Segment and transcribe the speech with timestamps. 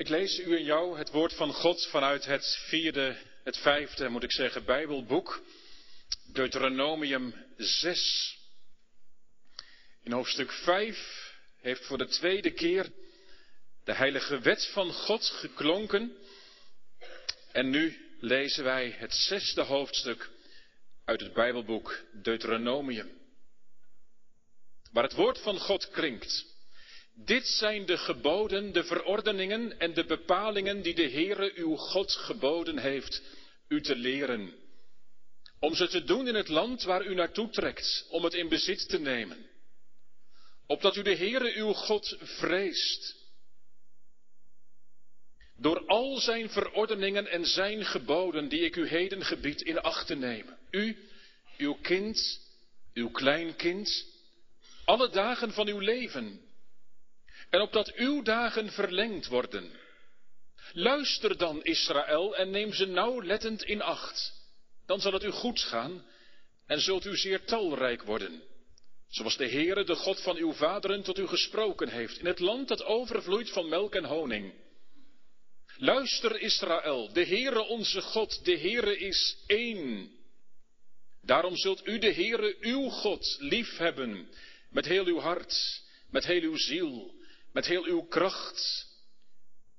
[0.00, 4.22] Ik lees u en jou het woord van God vanuit het vierde, het vijfde, moet
[4.22, 5.42] ik zeggen, Bijbelboek,
[6.32, 8.38] Deuteronomium 6.
[10.02, 12.92] In hoofdstuk 5 heeft voor de tweede keer
[13.84, 16.16] de heilige wet van God geklonken.
[17.52, 20.30] En nu lezen wij het zesde hoofdstuk
[21.04, 23.10] uit het Bijbelboek Deuteronomium.
[24.92, 26.49] Waar het woord van God klinkt.
[27.14, 32.78] Dit zijn de geboden, de verordeningen en de bepalingen die de Heere uw God geboden
[32.78, 33.22] heeft
[33.68, 34.54] u te leren.
[35.58, 38.88] Om ze te doen in het land waar u naartoe trekt, om het in bezit
[38.88, 39.46] te nemen.
[40.66, 43.18] Opdat u de Heere uw God vreest.
[45.56, 50.14] Door al zijn verordeningen en zijn geboden die ik u heden gebied in acht te
[50.14, 50.58] nemen.
[50.70, 50.96] U,
[51.58, 52.40] uw kind,
[52.94, 54.06] uw kleinkind,
[54.84, 56.49] alle dagen van uw leven
[57.50, 59.70] en opdat uw dagen verlengd worden.
[60.72, 64.32] Luister dan, Israël, en neem ze nauwlettend in acht.
[64.86, 66.04] Dan zal het u goed gaan
[66.66, 68.42] en zult u zeer talrijk worden.
[69.08, 72.68] Zoals de Heere, de God van uw vaderen, tot u gesproken heeft, in het land
[72.68, 74.54] dat overvloeit van melk en honing.
[75.76, 80.10] Luister, Israël, de Heere onze God, de Heere is één.
[81.22, 84.28] Daarom zult u de Heere, uw God, lief hebben,
[84.70, 87.19] met heel uw hart, met heel uw ziel,
[87.52, 88.88] met heel uw kracht.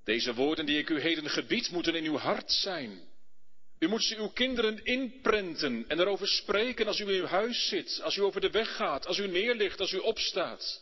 [0.04, 3.10] Deze woorden die ik u heden gebied moeten in uw hart zijn.
[3.80, 8.02] U moet ze uw kinderen inprenten en erover spreken als u in uw huis zit,
[8.04, 10.82] als u over de weg gaat, als u neerligt, als u opstaat.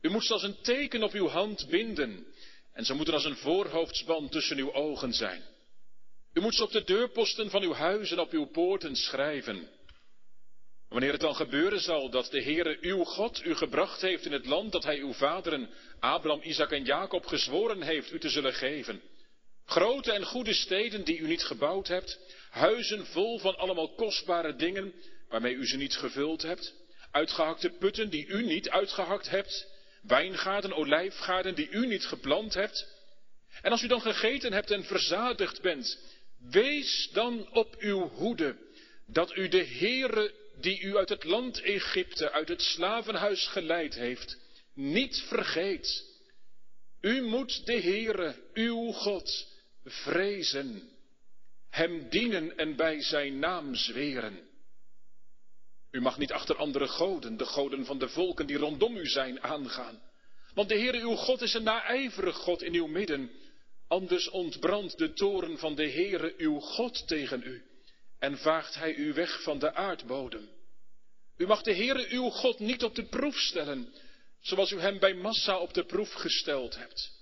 [0.00, 2.26] U moet ze als een teken op uw hand binden
[2.72, 5.42] en ze moeten als een voorhoofdsband tussen uw ogen zijn.
[6.32, 9.68] U moet ze op de deurposten van uw huis en op uw poorten schrijven.
[10.94, 14.46] Wanneer het dan gebeuren zal dat de Heere uw God u gebracht heeft in het
[14.46, 19.02] land dat hij uw vaderen Abraham, Isaac en Jacob gezworen heeft u te zullen geven.
[19.64, 22.18] Grote en goede steden die u niet gebouwd hebt,
[22.50, 24.94] huizen vol van allemaal kostbare dingen
[25.28, 26.74] waarmee u ze niet gevuld hebt,
[27.10, 29.66] uitgehakte putten die u niet uitgehakt hebt,
[30.02, 32.86] wijngaarden, olijfgaarden die u niet geplant hebt.
[33.62, 35.98] En als u dan gegeten hebt en verzadigd bent,
[36.50, 38.56] wees dan op uw hoede
[39.06, 44.38] dat u de Heere die u uit het land Egypte, uit het slavenhuis geleid heeft,
[44.74, 46.04] niet vergeet.
[47.00, 49.48] U moet de Heere, uw God,
[49.84, 50.82] vrezen,
[51.70, 54.40] hem dienen en bij zijn naam zweren.
[55.90, 59.42] U mag niet achter andere goden, de goden van de volken die rondom u zijn,
[59.42, 60.02] aangaan.
[60.54, 63.30] Want de Heere uw God is een naijverig God in uw midden.
[63.88, 67.62] Anders ontbrandt de toren van de Heere uw God tegen u
[68.18, 70.53] en vaagt hij u weg van de aardbodem.
[71.36, 73.94] U mag de Heere uw God niet op de proef stellen,
[74.40, 77.12] zoals u hem bij Massa op de proef gesteld hebt.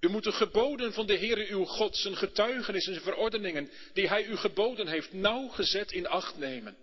[0.00, 4.26] U moet de geboden van de Heere uw God, zijn getuigenissen en verordeningen, die hij
[4.26, 6.76] u geboden heeft, nauwgezet in acht nemen.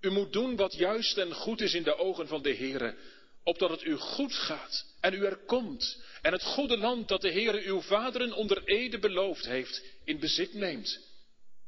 [0.00, 2.94] U moet doen wat juist en goed is in de ogen van de Heere,
[3.42, 7.32] opdat het u goed gaat en u er komt en het goede land dat de
[7.32, 11.00] Heere uw vaderen onder ede beloofd heeft, in bezit neemt,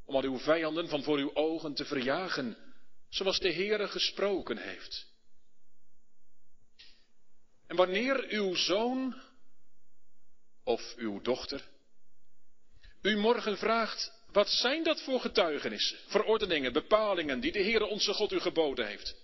[0.05, 2.57] om al uw vijanden van voor uw ogen te verjagen,
[3.11, 5.07] zoals de Heere gesproken heeft.
[7.67, 9.23] En wanneer uw zoon
[10.65, 11.69] of uw dochter
[13.03, 18.33] u morgen vraagt, wat zijn dat voor getuigenissen, verordeningen, bepalingen die de Heere onze God
[18.33, 19.17] u geboden heeft?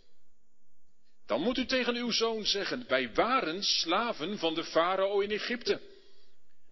[1.27, 5.81] Dan moet u tegen uw zoon zeggen, wij waren slaven van de farao in Egypte.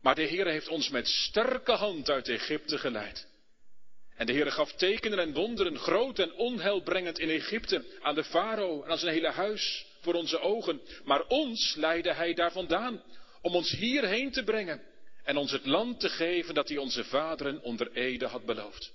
[0.01, 3.27] Maar de Heere heeft ons met sterke hand uit Egypte geleid.
[4.17, 8.83] En de Heere gaf tekenen en wonderen, groot en onheilbrengend in Egypte, aan de farao
[8.83, 10.81] en aan zijn hele huis, voor onze ogen.
[11.05, 13.03] Maar ons leidde hij daar vandaan,
[13.43, 14.83] om ons hierheen te brengen
[15.25, 18.93] en ons het land te geven dat hij onze vaderen onder Ede had beloofd.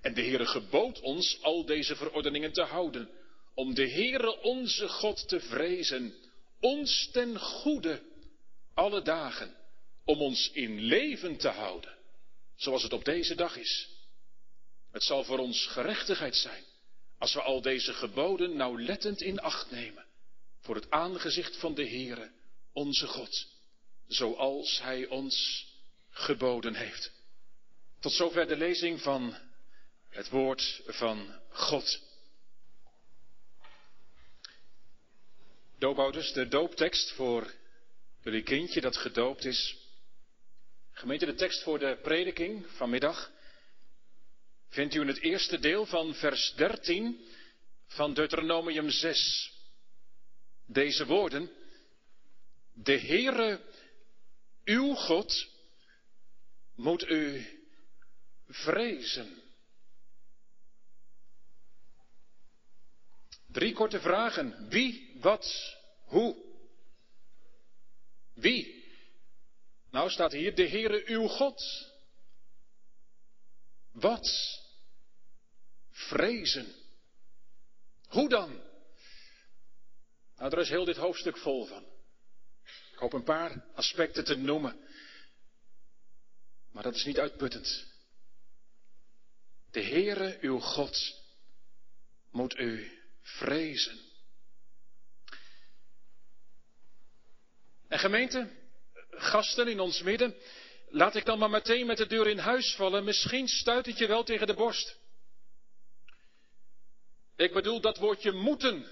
[0.00, 3.10] En de Heere gebood ons al deze verordeningen te houden,
[3.54, 6.14] om de Heere onze God te vrezen,
[6.60, 8.02] ons ten goede,
[8.74, 9.56] alle dagen,
[10.04, 11.96] om ons in leven te houden,
[12.56, 13.95] zoals het op deze dag is.
[14.96, 16.64] Het zal voor ons gerechtigheid zijn
[17.18, 20.06] als we al deze geboden nauwlettend in acht nemen
[20.60, 22.30] voor het aangezicht van de Heere,
[22.72, 23.46] onze God,
[24.06, 25.66] zoals Hij ons
[26.10, 27.12] geboden heeft.
[28.00, 29.36] Tot zover de lezing van
[30.08, 32.00] het woord van God.
[35.78, 37.54] Doopouders, de dooptekst voor
[38.22, 39.76] jullie kindje dat gedoopt is.
[40.92, 43.34] Gemeente, de tekst voor de prediking vanmiddag
[44.76, 47.26] vindt u in het eerste deel van vers 13
[47.86, 49.52] van Deuteronomium 6.
[50.66, 51.50] Deze woorden,
[52.72, 53.60] de Heere
[54.64, 55.48] uw God,
[56.74, 57.46] moet u
[58.48, 59.42] vrezen.
[63.46, 64.68] Drie korte vragen.
[64.68, 66.36] Wie, wat, hoe?
[68.34, 68.84] Wie?
[69.90, 71.62] Nou staat hier de Heere uw God.
[73.92, 74.64] Wat?
[76.06, 76.74] Vrezen.
[78.08, 78.60] Hoe dan?
[80.36, 81.84] Nou, daar is heel dit hoofdstuk vol van.
[82.92, 84.76] Ik hoop een paar aspecten te noemen.
[86.72, 87.86] Maar dat is niet uitputtend.
[89.70, 91.22] De Heere, uw God,
[92.30, 93.98] moet u vrezen.
[97.88, 98.50] En gemeente,
[99.10, 100.34] gasten in ons midden,
[100.88, 103.04] laat ik dan maar meteen met de deur in huis vallen.
[103.04, 104.96] Misschien stuit het je wel tegen de borst.
[107.36, 108.86] Ik bedoel dat woordje moeten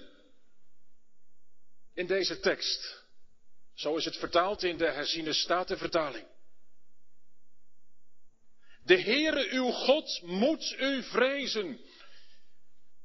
[1.93, 3.03] in deze tekst.
[3.73, 6.27] Zo is het vertaald in de herziene statenvertaling.
[8.83, 11.79] De Heere uw God moet u vrezen.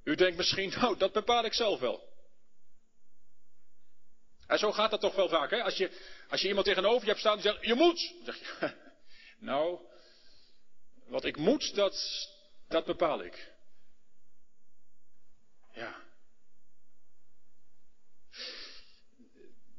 [0.05, 2.09] U denkt misschien, nou, dat bepaal ik zelf wel.
[4.47, 5.63] En zo gaat dat toch wel vaak, hè?
[5.63, 5.91] Als je,
[6.29, 8.15] als je iemand tegenover je hebt staan die zegt, je moet.
[8.25, 8.75] Dan zeg je,
[9.51, 9.79] nou,
[11.07, 12.29] wat ik moet, dat,
[12.69, 13.50] dat bepaal ik.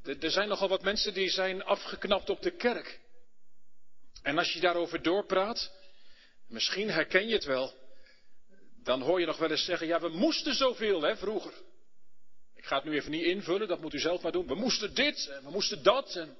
[0.03, 2.99] Er zijn nogal wat mensen die zijn afgeknapt op de kerk.
[4.21, 5.71] En als je daarover doorpraat,
[6.47, 7.73] misschien herken je het wel,
[8.83, 11.53] dan hoor je nog wel eens zeggen, ja we moesten zoveel hè, vroeger.
[12.55, 14.47] Ik ga het nu even niet invullen, dat moet u zelf maar doen.
[14.47, 16.15] We moesten dit en we moesten dat.
[16.15, 16.37] En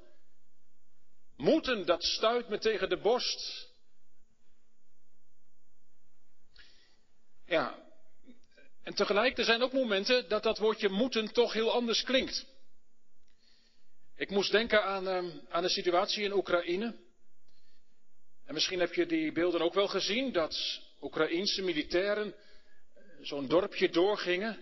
[1.36, 3.70] moeten, dat stuit me tegen de borst.
[7.46, 7.80] Ja,
[8.84, 12.46] en tegelijk, er zijn ook momenten dat dat woordje moeten toch heel anders klinkt.
[14.22, 16.96] Ik moest denken aan, ehm, aan de situatie in Oekraïne.
[18.46, 23.90] En misschien heb je die beelden ook wel gezien, dat Oekraïense militairen eh, zo'n dorpje
[23.90, 24.60] doorgingen.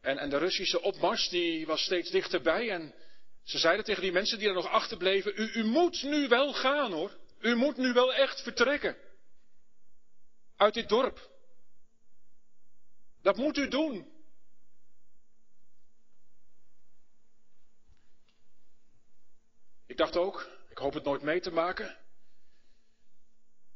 [0.00, 2.70] En, en de Russische opmars die was steeds dichterbij.
[2.70, 2.94] En
[3.42, 6.92] ze zeiden tegen die mensen die er nog achterbleven, u, u moet nu wel gaan
[6.92, 7.16] hoor.
[7.40, 8.96] U moet nu wel echt vertrekken.
[10.56, 11.30] Uit dit dorp.
[13.22, 14.15] Dat moet u doen.
[19.96, 21.96] Ik dacht ook, ik hoop het nooit mee te maken.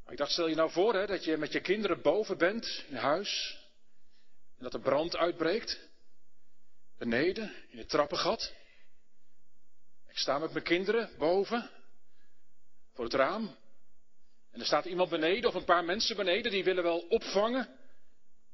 [0.03, 2.85] Maar ik dacht, stel je nou voor hè, dat je met je kinderen boven bent
[2.89, 3.59] in huis.
[4.57, 5.89] En dat er brand uitbreekt.
[6.99, 8.53] Beneden, in het trappengat.
[10.09, 11.71] Ik sta met mijn kinderen boven.
[12.95, 13.57] Voor het raam.
[14.51, 17.69] En er staat iemand beneden of een paar mensen beneden die willen wel opvangen.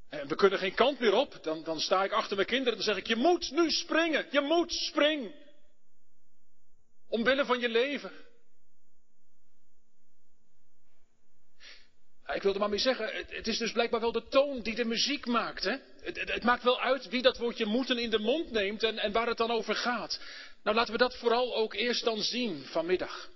[0.09, 1.39] En we kunnen geen kant meer op.
[1.43, 4.27] Dan, dan sta ik achter mijn kinderen en dan zeg ik, je moet nu springen.
[4.31, 5.46] Je moet springen.
[7.09, 8.13] Omwille van je leven.
[12.35, 15.27] Ik wilde maar mee zeggen, het, is dus blijkbaar wel de toon die de muziek
[15.27, 15.65] maakt.
[15.65, 15.77] Hè?
[16.01, 19.13] Het, het, maakt wel uit wie dat woordje moeten in de mond neemt en, en
[19.13, 20.21] waar het dan over gaat.
[20.63, 23.31] Nou laten we dat vooral ook eerst dan zien vanmiddag.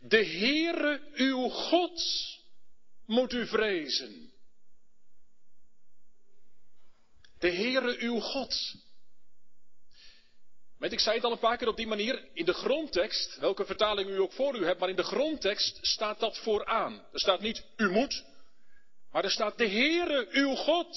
[0.00, 2.02] De Heere uw God
[3.06, 4.32] moet u vrezen.
[7.38, 8.74] De Heere uw God.
[10.84, 12.28] Weet, ik zei het al een paar keer op die manier.
[12.32, 16.20] In de grondtekst, welke vertaling u ook voor u hebt, maar in de grondtekst staat
[16.20, 16.92] dat vooraan.
[17.12, 18.24] Er staat niet u moet,
[19.12, 20.96] maar er staat de Heere uw God.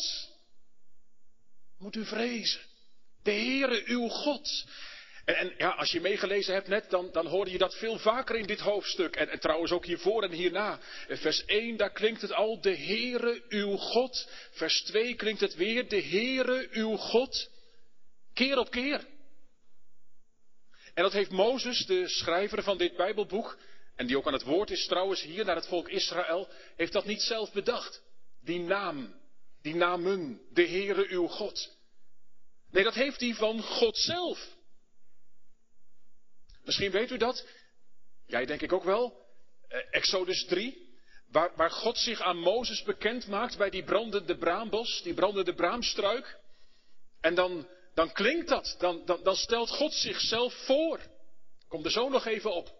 [1.77, 2.61] Moet u vrezen.
[3.23, 4.65] De Heere uw God.
[5.25, 8.47] En, ja, als je meegelezen hebt net, dan, dan hoorde je dat veel vaker in
[8.47, 9.15] dit hoofdstuk.
[9.15, 10.79] En, en trouwens ook hiervoor en hierna.
[11.07, 14.29] Vers 1, daar klinkt het al, de Heere uw God.
[14.51, 17.49] Vers 2 klinkt het weer, de Heere uw God.
[18.33, 19.15] Keer op keer.
[20.97, 23.57] En dat heeft Mozes, de schrijver van dit Bijbelboek,
[23.95, 27.05] en die ook aan het woord is trouwens hier naar het volk Israël, heeft dat
[27.05, 28.01] niet zelf bedacht.
[28.41, 29.15] Die naam,
[29.61, 31.77] die namen, de Heere uw God.
[32.71, 34.55] Nee, dat heeft hij van God zelf.
[36.63, 37.47] Misschien weet u dat.
[38.25, 39.25] Jij denk ik ook wel.
[39.67, 40.97] Eh, Exodus 3,
[41.31, 46.39] waar, waar God zich aan Mozes bekend maakt bij die brandende braambos, die brandende braamstruik.
[47.21, 50.99] En dan dan klinkt dat, dan, dan, stelt God zichzelf voor.
[51.67, 52.75] Kom er zo nog even op.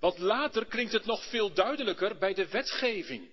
[0.00, 3.30] Want later klinkt het nog veel duidelijker bij de wetgeving.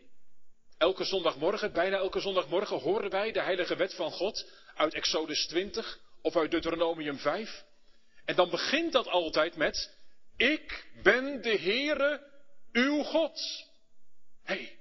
[0.78, 6.00] Elke zondagmorgen, bijna elke zondagmorgen horen wij de heilige wet van God uit Exodus 20
[6.22, 7.64] of uit Deuteronomium 5.
[8.26, 9.96] En dan begint dat altijd met,
[10.38, 12.32] ik ben de Heere,
[12.72, 13.42] uw God.
[14.44, 14.79] hey,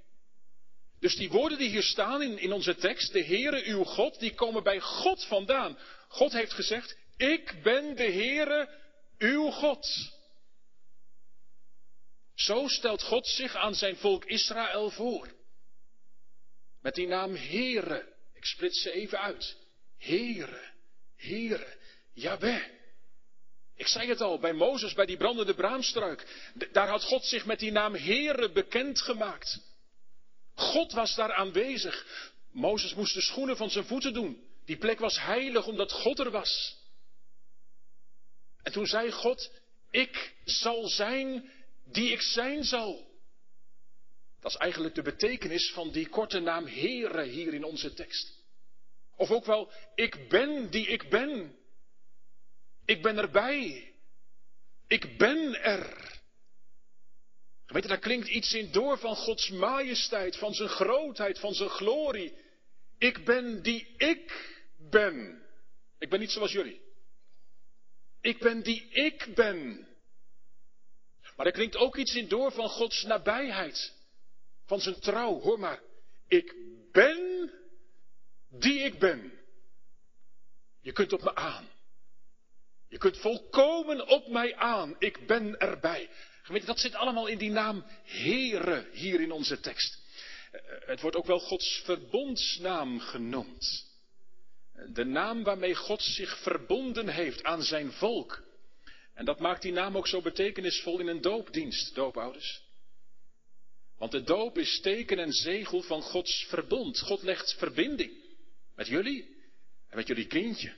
[0.99, 4.33] dus die woorden die hier staan in, in onze tekst, de Heere uw God, die
[4.33, 5.77] komen bij God vandaan.
[6.07, 8.69] God heeft gezegd, ik ben de Heere
[9.17, 9.87] uw God.
[12.35, 15.27] Zo stelt God zich aan zijn volk Israël voor.
[16.81, 18.13] Met die naam Heere.
[18.33, 19.57] Ik splits ze even uit.
[19.97, 20.71] Heere,
[21.15, 21.77] Heere,
[22.13, 22.77] Jabé.
[23.75, 26.25] Ik zei het al, bij Mozes, bij die brandende braamstruik.
[26.71, 29.68] Daar had God zich met die naam Heere bekendgemaakt.
[30.59, 32.05] God was daar aanwezig.
[32.51, 34.43] Mozes moest de schoenen van zijn voeten doen.
[34.65, 36.77] Die plek was heilig omdat God er was.
[38.63, 39.51] En toen zei God,
[39.91, 41.51] ik zal zijn
[41.85, 43.07] die ik zijn zal.
[44.39, 48.37] Dat is eigenlijk de betekenis van die korte naam Heere hier in onze tekst.
[49.15, 51.55] Of ook wel, ik ben die ik ben.
[52.85, 53.93] Ik ben erbij.
[54.87, 56.18] Ik ben er.
[57.69, 61.69] Weet je, daar klinkt iets in door van Gods majesteit, van zijn grootheid, van zijn
[61.69, 62.33] glorie.
[62.97, 65.43] Ik ben die ik ben.
[65.99, 66.81] Ik ben niet zoals jullie.
[68.21, 69.87] Ik ben die ik ben.
[71.35, 73.93] Maar er klinkt ook iets in door van Gods nabijheid.
[74.65, 75.39] Van zijn trouw.
[75.39, 75.81] Hoor maar.
[76.27, 76.55] Ik
[76.91, 77.51] ben
[78.49, 79.31] die ik ben.
[80.81, 81.69] Je kunt op me aan.
[82.87, 84.95] Je kunt volkomen op mij aan.
[84.99, 86.09] Ik ben erbij.
[86.49, 89.99] Gemeente, dat zit allemaal in die naam Heere hier in onze tekst.
[90.51, 93.85] Eh, het wordt ook wel Gods verbondsnaam genoemd.
[94.93, 98.43] De naam waarmee God zich verbonden heeft aan zijn volk.
[99.13, 102.61] En dat maakt die naam ook zo betekenisvol in een doopdienst, doopouders.
[103.97, 106.99] Want de doop is teken en zegel van Gods verbond.
[106.99, 108.11] God legt verbinding
[108.75, 109.35] met jullie
[109.89, 110.73] en met jullie kindje.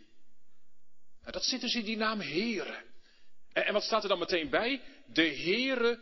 [1.21, 2.89] Nou, dat zit dus in die naam Heere.
[3.53, 4.81] En, wat staat er dan meteen bij?
[5.05, 6.00] De Heere,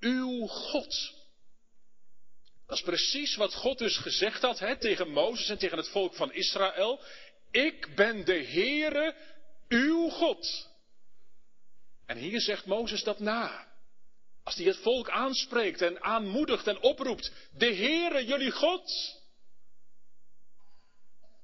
[0.00, 1.18] uw God.
[2.66, 6.14] Dat is precies wat God dus gezegd had hè, tegen Mozes en tegen het volk
[6.14, 7.00] van Israël.
[7.50, 9.16] Ik ben de Heere,
[9.68, 10.68] uw God.
[12.06, 13.68] En hier zegt Mozes dat na.
[14.44, 17.32] Als hij het volk aanspreekt en aanmoedigt en oproept.
[17.56, 19.19] De Heere, jullie God.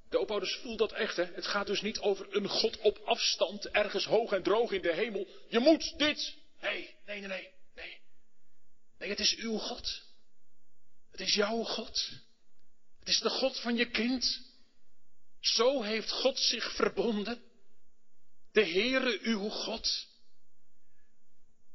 [0.09, 1.25] De opouders voelt dat echt, hè.
[1.25, 4.93] Het gaat dus niet over een God op afstand, ergens hoog en droog in de
[4.93, 5.27] hemel.
[5.49, 6.35] Je moet dit.
[6.61, 7.53] Nee, nee, nee, nee.
[7.75, 7.99] Nee,
[8.99, 10.03] nee het is uw God.
[11.11, 12.11] Het is jouw God.
[12.99, 14.41] Het is de God van je kind.
[15.41, 17.43] Zo heeft God zich verbonden.
[18.53, 20.07] De Heere uw God.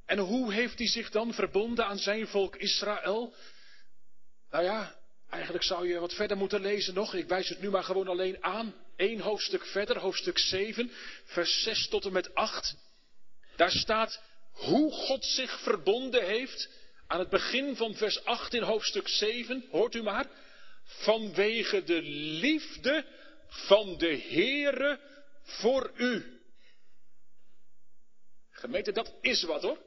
[0.06, 3.36] En hoe heeft hij zich dan verbonden aan zijn volk Israël?
[4.50, 5.01] Nou ja,
[5.32, 7.14] eigenlijk zou je wat verder moeten lezen nog.
[7.14, 8.76] Ik wijs het nu maar gewoon alleen aan.
[8.96, 10.92] Eén hoofdstuk verder, hoofdstuk 7,
[11.24, 12.76] vers 6 tot en met 8.
[13.56, 14.22] Daar staat
[14.52, 16.70] hoe God zich verbonden heeft
[17.08, 19.66] aan het begin van vers 8 in hoofdstuk 7.
[19.72, 20.26] Hoort u maar.
[20.84, 22.02] Vanwege de
[22.42, 23.06] liefde
[23.48, 25.00] van de Heere
[25.44, 26.40] voor u.
[28.52, 29.78] Gemeente, dat is wat hoor.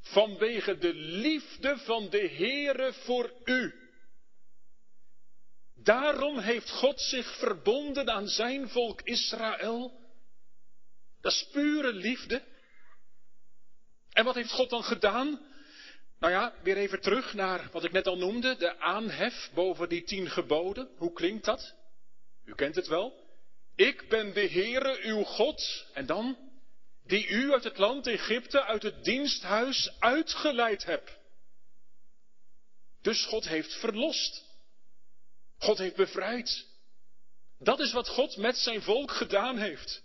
[0.00, 3.85] Vanwege de liefde van de Heere voor u.
[5.86, 10.00] Daarom heeft God zich verbonden aan zijn volk Israël.
[11.20, 12.42] Dat is pure liefde.
[14.12, 15.40] En wat heeft God dan gedaan?
[16.18, 20.02] Nou ja, weer even terug naar wat ik net al noemde, de aanhef boven die
[20.02, 20.88] tien geboden.
[20.96, 21.74] Hoe klinkt dat?
[22.44, 23.24] U kent het wel.
[23.76, 25.86] Ik ben de Heere uw God.
[25.92, 26.36] En dan?
[27.04, 31.18] Die u uit het land Egypte, uit het diensthuis uitgeleid hebt.
[33.02, 34.45] Dus God heeft verlost.
[35.58, 36.66] God heeft bevrijd.
[37.58, 40.02] Dat is wat God met zijn volk gedaan heeft.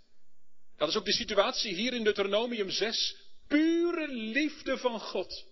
[0.76, 3.16] Dat is ook de situatie hier in Deuteronomium 6.
[3.48, 5.44] Pure liefde van God.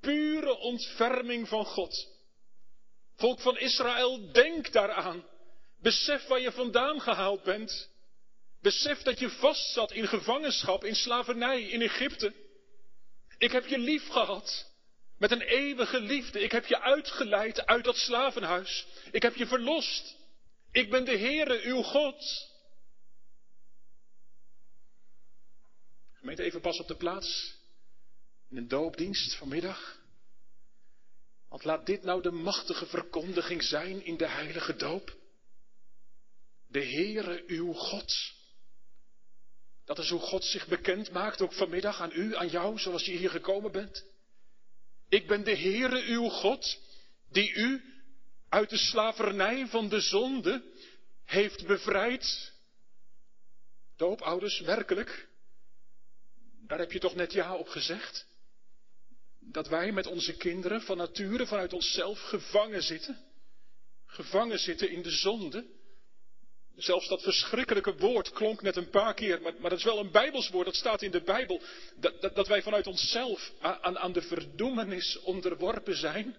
[0.00, 2.08] Pure ontferming van God.
[3.16, 5.24] Volk van Israël, denk daaraan.
[5.80, 7.90] Besef waar je vandaan gehaald bent.
[8.60, 12.32] Besef dat je vastzat in gevangenschap, in slavernij, in Egypte.
[13.38, 14.70] Ik heb je lief gehad.
[15.18, 16.40] Met een eeuwige liefde.
[16.40, 18.86] Ik heb je uitgeleid uit dat slavenhuis.
[19.10, 20.16] Ik heb je verlost.
[20.70, 22.50] Ik ben de Heere, uw God.
[26.12, 27.56] Gemeente, even pas op de plaats.
[28.50, 29.98] In een doopdienst vanmiddag.
[31.48, 35.16] Want laat dit nou de machtige verkondiging zijn in de heilige doop.
[36.68, 38.34] De Heere uw God.
[39.84, 43.16] Dat is hoe God zich bekend maakt, ook vanmiddag aan u, aan jou, zoals je
[43.16, 44.04] hier gekomen bent.
[45.08, 46.78] Ik ben de Heere uw God,
[47.30, 47.82] die u
[48.48, 50.62] uit de slavernij van de zonde
[51.24, 52.52] heeft bevrijd.
[53.96, 55.28] Doopouders, werkelijk.
[56.66, 58.26] Daar heb je toch net ja op gezegd?
[59.40, 63.24] Dat wij met onze kinderen van nature, vanuit onszelf, gevangen zitten.
[64.06, 65.66] Gevangen zitten in de zonde.
[66.76, 70.10] Zelfs dat verschrikkelijke woord klonk net een paar keer, maar, maar dat is wel een
[70.10, 71.62] Bijbels woord, dat staat in de Bijbel.
[71.96, 76.36] Dat, dat, wij vanuit onszelf aan, aan de verdoemenis onderworpen zijn.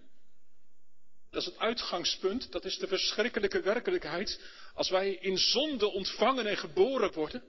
[1.29, 4.41] Dat is het uitgangspunt, dat is de verschrikkelijke werkelijkheid.
[4.73, 7.43] Als wij in zonde ontvangen en geboren worden,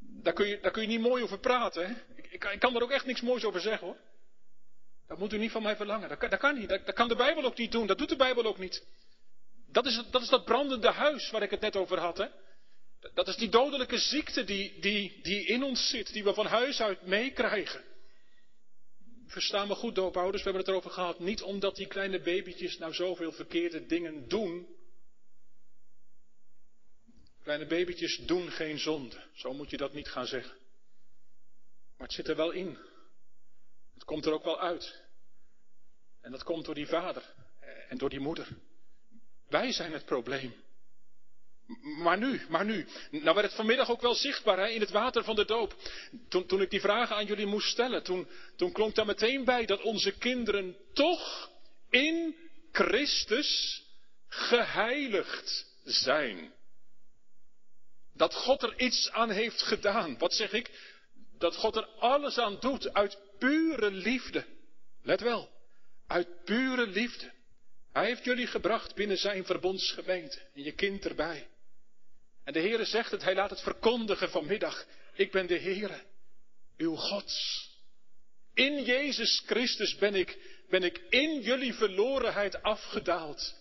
[0.00, 1.86] daar kun je, daar kun je niet mooi over praten.
[1.86, 1.94] Hè?
[2.30, 3.96] Ik, kan er ook echt niks moois over zeggen hoor.
[5.06, 6.08] Dat moet u niet van mij verlangen.
[6.08, 6.68] Dat kan, dat kan niet.
[6.68, 7.86] Dat kan de Bijbel ook niet doen.
[7.86, 8.86] Dat doet de Bijbel ook niet.
[9.78, 12.18] Dat is, dat is dat brandende huis waar ik het net over had.
[12.18, 12.26] Hè?
[13.14, 16.80] Dat is die dodelijke ziekte die, die, die in ons zit, die we van huis
[16.80, 17.84] uit meekrijgen.
[19.26, 21.18] Verstaan we goed, doopouders, we hebben het erover gehad.
[21.18, 24.76] Niet omdat die kleine babytjes nou zoveel verkeerde dingen doen.
[27.42, 29.16] Kleine babytjes doen geen zonde.
[29.34, 30.56] Zo moet je dat niet gaan zeggen.
[31.96, 32.78] Maar het zit er wel in.
[33.94, 35.02] Het komt er ook wel uit.
[36.20, 37.34] En dat komt door die vader
[37.88, 38.48] en door die moeder.
[39.48, 40.54] Wij zijn het probleem.
[41.82, 42.86] Maar nu, maar nu.
[43.10, 45.74] Nou werd het vanmiddag ook wel zichtbaar hè, in het water van de doop.
[46.28, 49.66] Toen, toen ik die vragen aan jullie moest stellen, toen, toen klonk daar meteen bij
[49.66, 51.50] dat onze kinderen toch
[51.90, 52.36] in
[52.72, 53.82] Christus
[54.28, 56.52] geheiligd zijn.
[58.14, 60.18] Dat God er iets aan heeft gedaan.
[60.18, 60.70] Wat zeg ik?
[61.38, 64.44] Dat God er alles aan doet uit pure liefde.
[65.02, 65.50] Let wel,
[66.06, 67.32] uit pure liefde.
[67.98, 71.48] Hij heeft jullie gebracht binnen zijn verbondsgemeente en je kind erbij.
[72.44, 74.86] En de Heere zegt het, hij laat het verkondigen vanmiddag.
[75.14, 76.02] Ik ben de Heere,
[76.76, 77.32] uw God.
[78.54, 80.38] In Jezus Christus ben ik,
[80.68, 83.54] ben ik in jullie verlorenheid afgedaald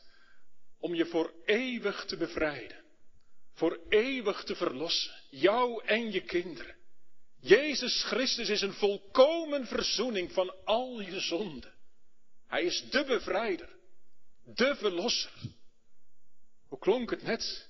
[0.80, 2.84] om je voor eeuwig te bevrijden.
[3.54, 5.14] Voor eeuwig te verlossen.
[5.30, 6.76] Jou en je kinderen.
[7.40, 11.74] Jezus Christus is een volkomen verzoening van al je zonden.
[12.48, 13.76] Hij is de bevrijder.
[14.56, 15.32] De verlosser.
[16.68, 17.70] Hoe klonk het net?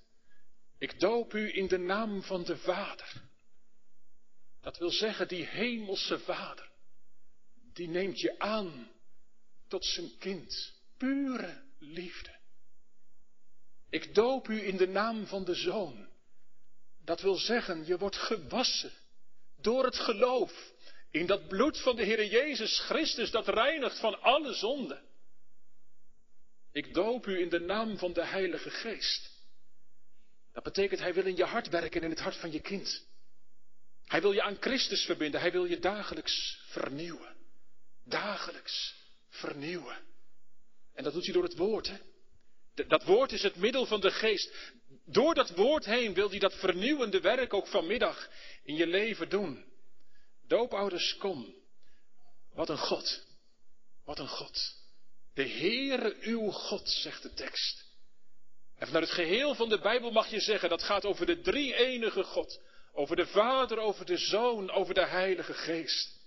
[0.78, 3.22] Ik doop u in de naam van de Vader.
[4.62, 6.70] Dat wil zeggen, die hemelse Vader,
[7.74, 8.92] die neemt je aan
[9.68, 10.74] tot zijn kind.
[10.98, 12.36] Pure liefde.
[13.90, 16.08] Ik doop u in de naam van de Zoon.
[17.04, 18.92] Dat wil zeggen, je wordt gewassen
[19.62, 20.74] door het geloof
[21.12, 25.07] in dat bloed van de Heer Jezus Christus dat reinigt van alle zonden.
[26.78, 29.32] Ik doop u in de naam van de Heilige Geest.
[30.54, 33.06] Dat betekent, Hij wil in je hart werken, in het hart van je kind.
[34.06, 35.40] Hij wil je aan Christus verbinden.
[35.40, 37.36] Hij wil je dagelijks vernieuwen.
[38.06, 38.96] Dagelijks
[39.30, 39.98] vernieuwen.
[40.94, 41.88] En dat doet hij door het woord.
[41.88, 41.98] Hè?
[42.88, 44.54] Dat woord is het middel van de geest.
[45.06, 48.30] Door dat woord heen wil hij dat vernieuwende werk ook vanmiddag
[48.63, 49.66] in je leven doen.
[50.48, 51.56] Doopouders, kom.
[52.54, 53.26] Wat een God.
[54.04, 54.77] Wat een God.
[55.38, 57.86] De Heere uw God, zegt de tekst.
[58.78, 61.76] En vanuit het geheel van de Bijbel mag je zeggen, dat gaat over de drie
[61.76, 62.62] enige God.
[62.93, 66.19] Over de Vader, over de Zoon, over de Heilige Geest.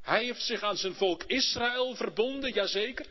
[0.00, 3.06] Hij heeft zich aan zijn volk Israël verbonden, jazeker.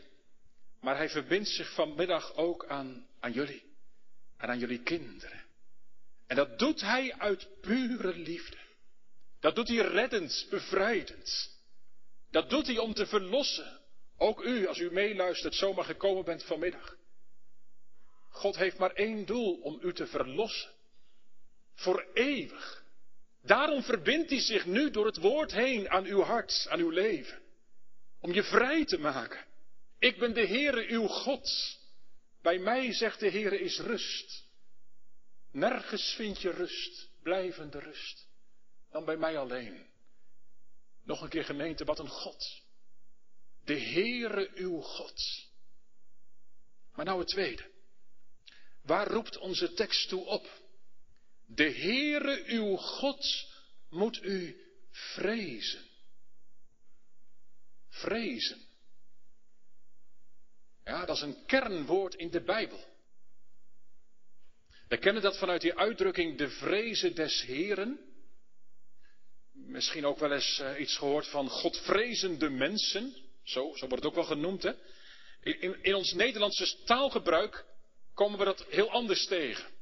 [0.80, 3.62] Maar hij verbindt zich vanmiddag ook aan, aan jullie.
[4.36, 5.44] En aan jullie kinderen.
[6.26, 8.58] En dat doet hij uit pure liefde.
[9.40, 11.58] Dat doet hij reddend, bevrijdend.
[12.30, 13.82] Dat doet hij om te verlossen.
[14.18, 16.96] Ook u, als u meeluistert, zomaar gekomen bent vanmiddag.
[18.28, 20.70] God heeft maar één doel, om u te verlossen.
[21.74, 22.84] Voor eeuwig.
[23.42, 27.42] Daarom verbindt hij zich nu door het woord heen aan uw hart, aan uw leven.
[28.20, 29.44] Om je vrij te maken.
[29.98, 31.78] Ik ben de Heere uw God.
[32.42, 34.44] Bij mij, zegt de Heere, is rust.
[35.52, 38.26] Nergens vind je rust, blijvende rust,
[38.90, 39.86] dan bij mij alleen.
[41.04, 42.63] Nog een keer gemeente, wat een God.
[43.64, 45.46] De Heere uw God.
[46.94, 47.70] Maar nou het tweede.
[48.82, 50.62] Waar roept onze tekst toe op?
[51.46, 53.48] De Heere uw God
[53.90, 54.56] moet u
[54.90, 55.84] vrezen.
[57.88, 58.58] Vrezen.
[60.84, 62.84] Ja, dat is een kernwoord in de Bijbel.
[64.88, 67.98] We kennen dat vanuit die uitdrukking de vrezen des Heren.
[69.52, 73.23] Misschien ook wel eens uh, iets gehoord van godvrezende mensen.
[73.44, 74.62] Zo, wordt het ook wel genoemd.
[74.62, 74.72] Hè?
[75.40, 77.64] In, in ons Nederlandse taalgebruik
[78.14, 79.72] komen we dat heel anders tegen.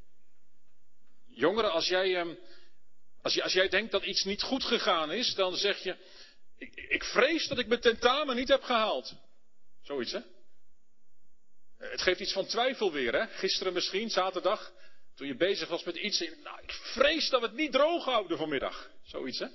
[1.27, 2.39] Jongeren, als jij, um,
[3.23, 5.97] als, als jij denkt dat iets niet goed gegaan is, dan zeg je:
[6.59, 9.15] ik, ik vrees dat ik mijn tentamen niet heb gehaald.
[9.83, 10.21] Zoiets, hè?
[11.79, 13.27] Het geeft iets van twijfel weer, hè?
[13.27, 14.73] Gisteren misschien, zaterdag,
[15.15, 16.19] toen je bezig was met iets.
[16.43, 18.91] Nou, ik vrees dat we het niet droog houden vanmiddag.
[19.05, 19.47] Zoiets, hè?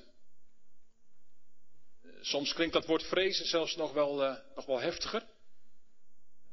[2.27, 5.23] Soms klinkt dat woord vrezen zelfs nog wel, uh, nog wel heftiger.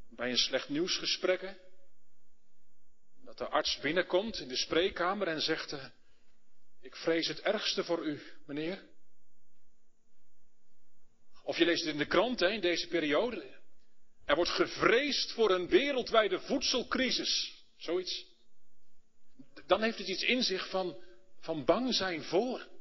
[0.09, 1.55] Bij een slecht nieuwsgesprek.
[3.25, 5.85] Dat de arts binnenkomt in de spreekkamer en zegt, uh,
[6.81, 8.83] ik vrees het ergste voor u, meneer.
[11.43, 13.53] Of je leest het in de krant hè, in deze periode.
[14.25, 17.63] Er wordt gevreesd voor een wereldwijde voedselcrisis.
[17.77, 18.25] Zoiets.
[19.65, 21.03] Dan heeft het iets in zich van,
[21.39, 22.73] van bang zijn voor.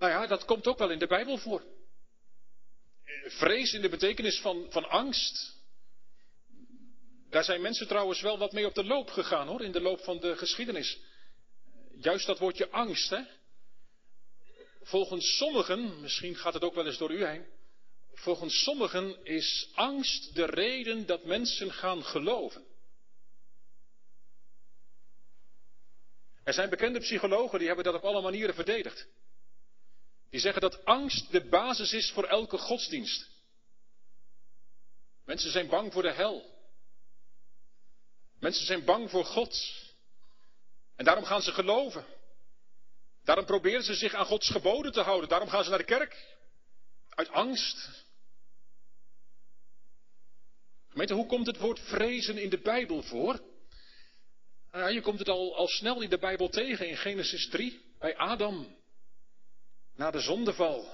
[0.00, 1.62] Nou ja, dat komt ook wel in de Bijbel voor.
[3.24, 5.58] Vrees in de betekenis van, van angst.
[7.30, 10.00] Daar zijn mensen trouwens wel wat mee op de loop gegaan hoor, in de loop
[10.00, 10.98] van de geschiedenis.
[11.98, 13.22] Juist dat woordje angst, hè.
[14.82, 17.46] Volgens sommigen, misschien gaat het ook wel eens door u heen,
[18.14, 22.64] volgens sommigen is angst de reden dat mensen gaan geloven.
[26.44, 29.08] Er zijn bekende psychologen die hebben dat op alle manieren verdedigd.
[30.30, 33.28] Die zeggen dat angst de basis is voor elke godsdienst.
[35.24, 36.58] Mensen zijn bang voor de hel.
[38.38, 39.72] Mensen zijn bang voor God.
[40.96, 42.04] En daarom gaan ze geloven.
[43.24, 45.28] Daarom proberen ze zich aan Gods geboden te houden.
[45.28, 46.38] Daarom gaan ze naar de kerk.
[47.08, 47.88] Uit angst.
[50.88, 53.40] Gemeente, hoe komt het woord vrezen in de Bijbel voor?
[54.72, 58.16] Nou, je komt het al, al snel in de Bijbel tegen in Genesis 3, bij
[58.16, 58.79] Adam.
[60.00, 60.88] Na de zondeval.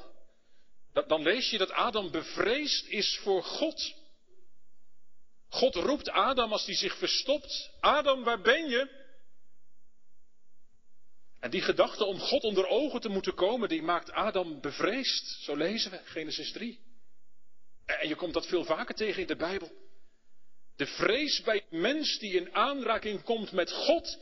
[1.07, 3.95] dan lees je dat Adam bevreesd is voor God.
[5.49, 7.71] God roept Adam als hij zich verstopt.
[7.81, 9.05] Adam, waar ben je?
[11.41, 15.27] En die gedachte om God onder ogen te moeten komen, die maakt Adam bevreesd.
[15.43, 16.81] Zo lezen we, Genesis 3.
[17.85, 19.73] En je komt dat veel vaker tegen in de Bijbel.
[20.77, 24.19] De vrees bij mens die in aanraking komt met God,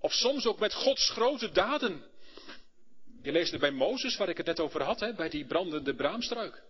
[0.00, 2.07] of soms ook met Gods grote daden.
[3.22, 5.94] Je leest het bij Mozes, waar ik het net over had, hè, bij die brandende
[5.94, 6.62] braamstruik.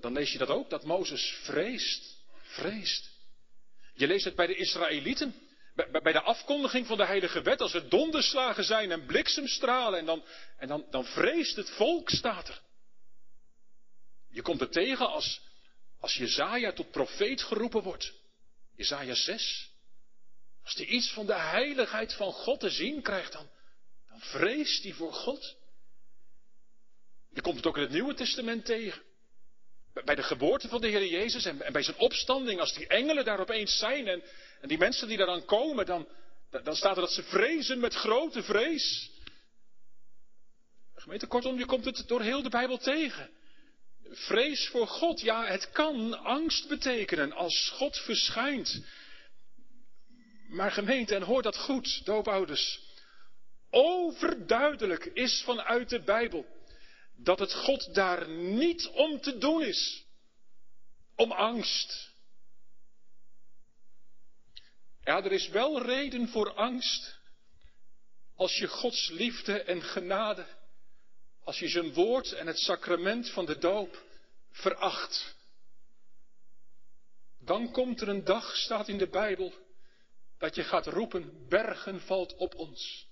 [0.00, 3.10] Dan lees je dat ook, dat Mozes vreest, vreest.
[3.94, 5.34] Je leest het bij de Israëlieten,
[6.02, 10.24] bij de afkondiging van de heilige wet, als er donderslagen zijn en bliksemstralen, en dan,
[10.58, 12.60] en dan, dan vreest het volk, staat er.
[14.30, 15.40] Je komt er tegen als,
[16.00, 18.12] als Jezaja tot profeet geroepen wordt.
[18.76, 19.70] Jezaja 6.
[20.64, 23.50] Als hij iets van de heiligheid van God te zien krijgt, dan,
[24.20, 25.56] dan vreest hij voor God.
[27.32, 29.02] Je komt het ook in het Nieuwe Testament tegen.
[30.04, 33.40] Bij de geboorte van de Heer Jezus en bij zijn opstanding, als die engelen daar
[33.40, 34.22] opeens zijn en,
[34.60, 36.08] en die mensen die daar dan komen, dan,
[36.50, 39.10] dan staat er dat ze vrezen met grote vrees.
[40.94, 43.30] Gemeente, kortom, je komt het door heel de Bijbel tegen.
[44.10, 48.84] Vrees voor God, ja, het kan angst betekenen als God verschijnt.
[50.48, 52.89] Maar gemeente, en hoor dat goed, doopouders.
[53.70, 56.46] Overduidelijk is vanuit de Bijbel
[57.16, 60.04] dat het God daar niet om te doen is.
[61.16, 62.10] Om angst.
[65.04, 67.18] Ja, er is wel reden voor angst.
[68.34, 70.46] Als je Gods liefde en genade,
[71.44, 74.04] als je zijn woord en het sacrament van de doop
[74.50, 75.34] veracht.
[77.38, 79.52] Dan komt er een dag, staat in de Bijbel,
[80.38, 83.09] dat je gaat roepen, bergen valt op ons.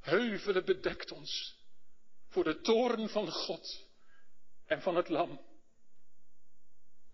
[0.00, 1.58] Heuvelen bedekt ons
[2.28, 3.86] voor de toren van God
[4.66, 5.40] en van het lam.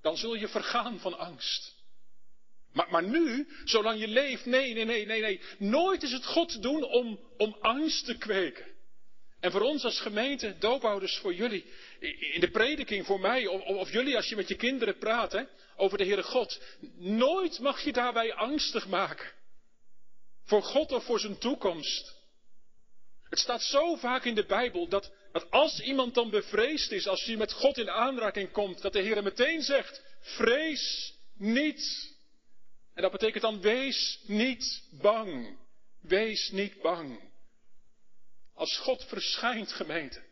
[0.03, 1.75] Dan zul je vergaan van angst.
[2.73, 5.41] Maar, maar nu, zolang je leeft, nee, nee, nee, nee, nee.
[5.59, 8.67] Nooit is het God doen om, om angst te kweken.
[9.41, 11.65] En voor ons als gemeente, doopouders voor jullie,
[12.33, 15.43] in de prediking voor mij, of, of jullie als je met je kinderen praat hè,
[15.77, 16.61] over de Heere God,
[16.97, 19.33] nooit mag je daarbij angstig maken.
[20.45, 22.16] Voor God of voor zijn toekomst.
[23.29, 27.25] Het staat zo vaak in de Bijbel dat, dat als iemand dan bevreesd is, als
[27.25, 32.15] hij met God in aanraking komt, dat de Heer meteen zegt, vrees niet.
[32.95, 35.59] En dat betekent dan wees niet bang.
[36.01, 37.21] Wees niet bang.
[38.55, 40.23] Als God verschijnt, gemeente,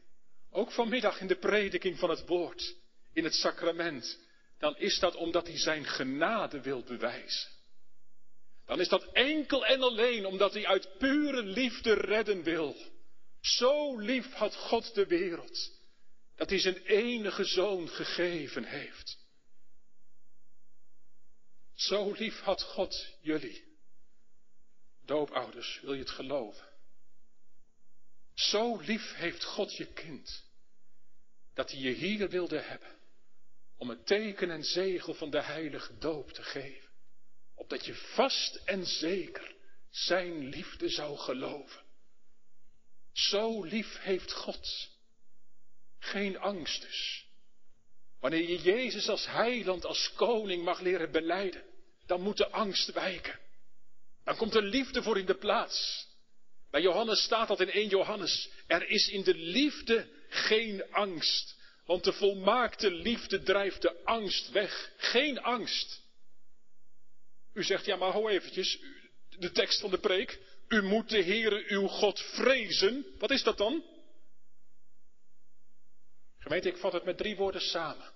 [0.51, 2.77] ook vanmiddag in de prediking van het woord,
[3.13, 4.19] in het sacrament,
[4.59, 7.54] dan is dat omdat hij zijn genade wil bewijzen.
[8.67, 12.77] Dan is dat enkel en alleen omdat hij uit pure liefde redden wil.
[13.41, 15.73] Zo lief had God de wereld,
[16.37, 19.19] dat hij zijn enige zoon gegeven heeft.
[21.75, 23.65] Zo lief had God jullie.
[25.05, 26.73] Doopouders, wil je het geloven?
[28.35, 30.45] Zo lief heeft God je kind,
[31.55, 32.97] dat hij je hier wilde hebben,
[33.77, 36.84] om het teken en zegel van de heilige doop te geven,
[37.55, 39.55] opdat je vast en zeker
[39.91, 41.83] zijn liefde zou geloven.
[43.13, 44.89] Zo lief heeft God.
[45.99, 47.27] Geen angst dus.
[48.21, 51.65] Wanneer je Jezus als heiland, als koning mag leren beleiden,
[52.07, 53.41] dan moet de angst wijken.
[54.25, 56.07] Dan komt er liefde voor in de plaats.
[56.71, 58.49] Bij Johannes staat dat in 1 Johannes.
[58.67, 61.57] Er is in de liefde geen angst.
[61.87, 64.93] Want de volmaakte liefde drijft de angst weg.
[64.97, 66.03] Geen angst.
[67.55, 68.81] U zegt, ja maar hou eventjes,
[69.29, 70.41] de tekst van de preek.
[70.69, 73.07] U moet de Heere uw God vrezen.
[73.19, 73.85] Wat is dat dan?
[76.39, 78.13] Gemeente, ik vat het met drie woorden samen.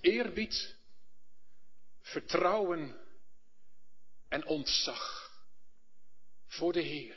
[0.00, 0.76] Eerbied,
[2.00, 2.96] vertrouwen
[4.28, 5.32] en ontzag
[6.46, 7.16] voor de Heer.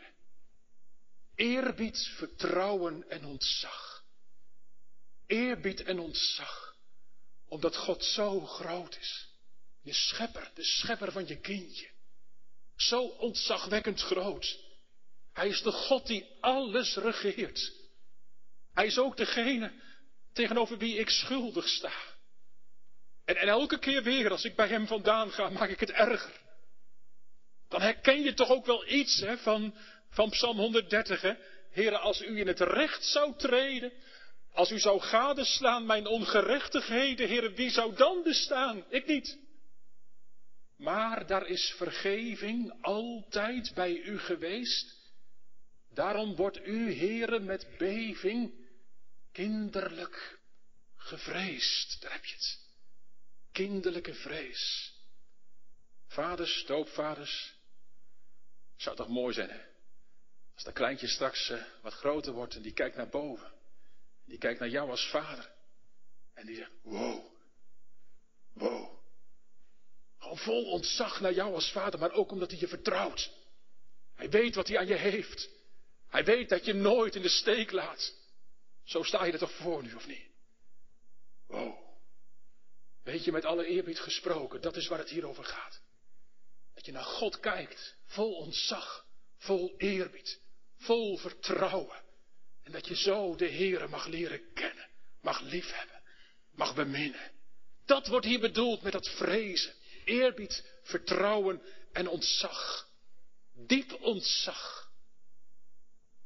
[1.36, 4.04] Eerbied, vertrouwen en ontzag.
[5.26, 6.76] Eerbied en ontzag,
[7.48, 9.31] omdat God zo groot is.
[9.82, 11.90] Je schepper, de schepper van je kindje.
[12.76, 14.60] Zo ontzagwekkend groot.
[15.34, 17.74] Hij is de God die alles regeert.
[18.74, 19.72] Hij is ook degene
[20.34, 21.92] tegenover wie ik schuldig sta.
[23.26, 26.40] En, en elke keer weer als ik bij hem vandaan ga, maak ik het erger.
[27.70, 29.76] Dan herken je toch ook wel iets hè, van,
[30.10, 31.22] van Psalm 130.
[31.22, 31.34] Hè?
[31.72, 33.92] Heren, als u in het recht zou treden,
[34.52, 38.86] als u zou gadeslaan mijn ongerechtigheden, heren, wie zou dan bestaan?
[38.90, 39.38] Ik niet.
[40.82, 45.00] Maar daar is vergeving altijd bij u geweest.
[45.94, 48.54] Daarom wordt u, heren, met beving
[49.32, 50.40] kinderlijk
[50.96, 52.02] gevreesd.
[52.02, 52.60] Daar heb je het.
[53.52, 54.94] Kinderlijke vrees.
[56.08, 57.56] Vaders, doopvaders.
[58.76, 59.62] Zou toch mooi zijn, hè?
[60.54, 63.52] Als dat kleintje straks uh, wat groter wordt en die kijkt naar boven.
[64.26, 65.52] Die kijkt naar jou als vader.
[66.34, 67.26] En die zegt, wow.
[68.54, 69.01] Wow.
[70.22, 73.32] Gewoon vol ontzag naar jou als vader, maar ook omdat hij je vertrouwt.
[74.16, 75.50] Hij weet wat hij aan je heeft.
[76.08, 78.14] Hij weet dat je nooit in de steek laat.
[78.84, 80.28] Zo sta je er toch voor nu, of niet?
[81.48, 81.74] Wow.
[83.04, 85.82] Weet je, met alle eerbied gesproken, dat is waar het hier over gaat.
[86.74, 89.06] Dat je naar God kijkt, vol ontzag,
[89.38, 90.40] vol eerbied,
[90.78, 92.02] vol vertrouwen.
[92.64, 94.88] En dat je zo de Heere mag leren kennen,
[95.22, 96.02] mag liefhebben,
[96.52, 97.32] mag beminnen.
[97.86, 99.74] Dat wordt hier bedoeld met dat vrezen,
[100.04, 101.62] eerbied, vertrouwen
[101.92, 102.88] en ontzag.
[103.54, 104.90] Diep ontzag.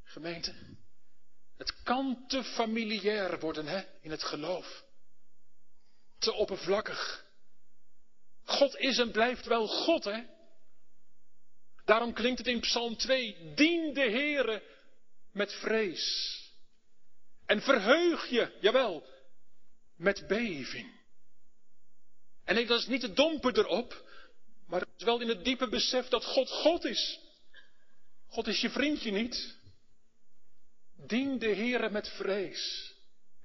[0.04, 0.54] Gemeente,
[1.58, 4.84] het kan te familiair worden hè, in het geloof.
[6.18, 7.26] Te oppervlakkig.
[8.44, 10.24] God is en blijft wel God, hè?
[11.86, 14.64] Daarom klinkt het in Psalm 2, dien de Heere
[15.32, 16.34] met vrees.
[17.46, 19.08] En verheug je, jawel,
[19.96, 21.04] met beving.
[22.46, 24.04] En nee, dat is niet het dompen erop,
[24.68, 27.20] maar wel in het diepe besef dat God God is.
[28.28, 29.58] God is je vriendje niet.
[30.96, 32.94] Dien de Heere met vrees.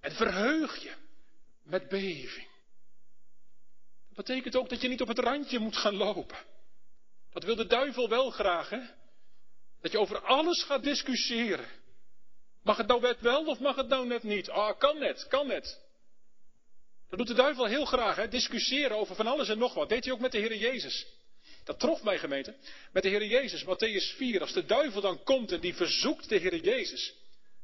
[0.01, 0.95] En verheug je
[1.63, 2.49] met beving.
[4.09, 6.39] Dat betekent ook dat je niet op het randje moet gaan lopen.
[7.33, 8.81] Dat wil de duivel wel graag, hè?
[9.81, 11.69] Dat je over alles gaat discussiëren.
[12.63, 14.51] Mag het nou net wel of mag het nou net niet?
[14.51, 15.81] Ah, kan net, kan net.
[17.11, 18.29] Dat doet de duivel heel graag, hè?
[18.29, 19.89] Discussiëren over van alles en nog wat.
[19.89, 21.07] Deed hij ook met de Heer Jezus.
[21.65, 22.55] Dat trof mij gemeente.
[22.93, 24.41] Met de Heer Jezus, Matthäus 4.
[24.41, 27.15] Als de duivel dan komt en die verzoekt de Heer Jezus.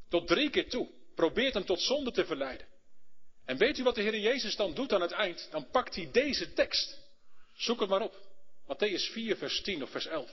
[0.08, 0.88] Tot drie keer toe.
[1.14, 2.66] Probeert hem tot zonde te verleiden.
[3.44, 5.48] En weet u wat de Heer Jezus dan doet aan het eind?
[5.50, 6.98] Dan pakt hij deze tekst.
[7.54, 8.14] Zoek het maar op.
[8.62, 10.30] Matthäus 4, vers 10 of vers 11.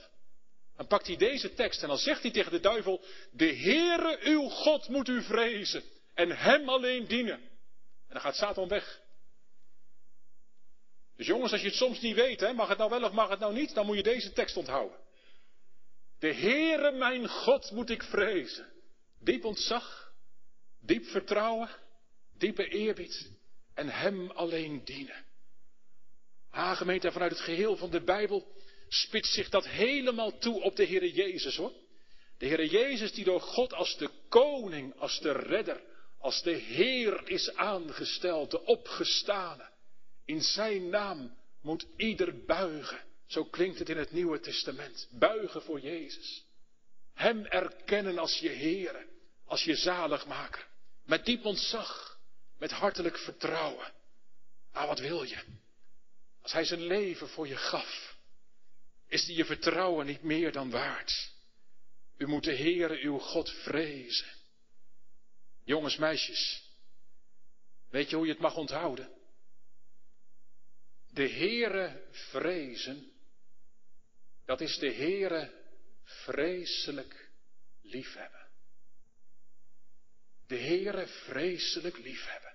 [0.77, 4.49] Dan pakt hij deze tekst en dan zegt hij tegen de duivel: De Heere uw
[4.49, 7.39] God moet u vrezen en hem alleen dienen.
[8.07, 9.01] En dan gaat Satan weg.
[11.23, 13.29] Dus jongens, als je het soms niet weet, hè, mag het nou wel of mag
[13.29, 14.97] het nou niet, dan moet je deze tekst onthouden.
[16.19, 18.73] De Heere mijn God moet ik vrezen.
[19.19, 20.13] Diep ontzag,
[20.81, 21.69] diep vertrouwen,
[22.37, 23.31] diepe eerbied
[23.73, 25.25] en hem alleen dienen.
[26.49, 28.47] Ah, gemeente, vanuit het geheel van de Bijbel
[28.87, 31.73] spitst zich dat helemaal toe op de Heere Jezus, hoor.
[32.37, 35.81] De Heere Jezus die door God als de koning, als de redder,
[36.19, 39.71] als de Heer is aangesteld, de opgestane.
[40.25, 43.01] In zijn naam moet ieder buigen.
[43.25, 45.07] Zo klinkt het in het Nieuwe Testament.
[45.11, 46.45] Buigen voor Jezus.
[47.13, 49.07] Hem erkennen als je Heere,
[49.45, 50.67] als je zaligmaker.
[51.05, 52.19] Met diep ontzag,
[52.57, 53.93] met hartelijk vertrouwen.
[54.71, 55.37] Ah, wat wil je?
[56.41, 58.17] Als hij zijn leven voor je gaf,
[59.07, 61.31] is die je vertrouwen niet meer dan waard.
[62.17, 64.27] U moet de Heere uw God vrezen.
[65.63, 66.63] Jongens, meisjes,
[67.89, 69.09] weet je hoe je het mag onthouden?
[71.13, 73.11] De Heere vrezen,
[74.45, 75.51] dat is de Heere
[76.03, 77.29] vreselijk
[77.81, 78.47] liefhebben.
[80.47, 82.53] De Heere vreselijk liefhebben.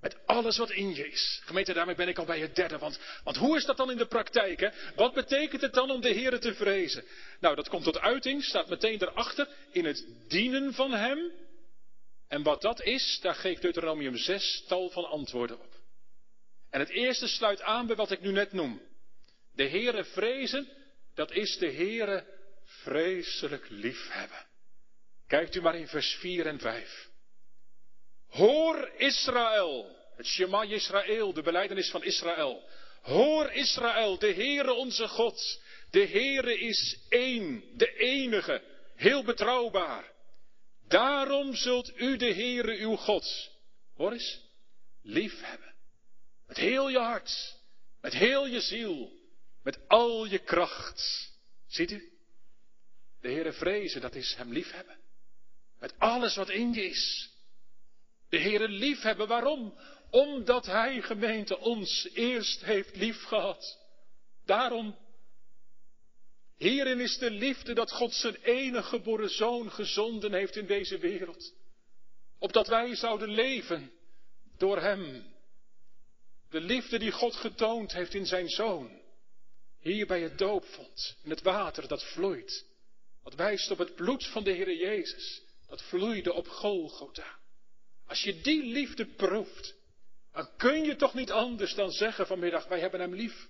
[0.00, 1.40] Met alles wat in je is.
[1.44, 2.78] Gemeente, daarmee ben ik al bij het derde.
[2.78, 4.60] Want, want hoe is dat dan in de praktijk?
[4.60, 4.68] Hè?
[4.94, 7.04] Wat betekent het dan om de Heer te vrezen?
[7.40, 11.32] Nou, dat komt tot uiting, staat meteen erachter, in het dienen van Hem.
[12.28, 15.75] En wat dat is, daar geeft Deuteronomium 6 tal van antwoorden op.
[16.76, 18.82] En het eerste sluit aan bij wat ik nu net noem.
[19.54, 20.68] De Heere vrezen,
[21.14, 22.26] dat is de Heere
[22.64, 24.46] vreselijk liefhebben.
[25.26, 27.08] Kijkt u maar in vers 4 en 5.
[28.28, 32.68] Hoor Israël, het Shema Israël, de beleidenis van Israël.
[33.02, 35.62] Hoor Israël, de Heere onze God.
[35.90, 38.62] De Heere is één, de enige,
[38.94, 40.12] heel betrouwbaar.
[40.88, 43.50] Daarom zult u de Heere uw God,
[43.94, 44.40] hoor eens,
[45.02, 45.75] lief hebben.
[46.46, 47.56] Met heel je hart,
[48.00, 49.12] met heel je ziel,
[49.62, 51.30] met al je kracht.
[51.66, 52.12] Ziet u?
[53.20, 54.96] De Heere vrezen, dat is hem liefhebben.
[55.78, 57.30] Met alles wat in je is.
[58.28, 59.78] De Heere liefhebben, waarom?
[60.10, 63.78] Omdat Hij, gemeente, ons eerst heeft liefgehad.
[64.44, 64.96] Daarom,
[66.56, 71.54] hierin is de liefde dat God zijn enige geboren zoon gezonden heeft in deze wereld.
[72.38, 73.92] Opdat wij zouden leven
[74.56, 75.34] door Hem.
[76.56, 79.00] De liefde die God getoond heeft in zijn zoon.
[79.80, 82.64] Hier bij het doopvond, in het water dat vloeit.
[83.22, 85.42] Wat wijst op het bloed van de Heer Jezus.
[85.68, 87.38] Dat vloeide op Golgotha.
[88.06, 89.74] Als je die liefde proeft,
[90.32, 93.48] dan kun je toch niet anders dan zeggen vanmiddag, wij hebben hem lief.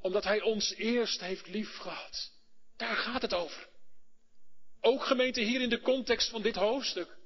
[0.00, 2.32] Omdat hij ons eerst heeft lief gehad.
[2.76, 3.68] Daar gaat het over.
[4.80, 7.16] Ook gemeente hier in de context van dit hoofdstuk.